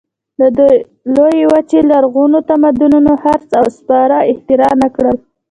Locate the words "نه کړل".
4.83-5.17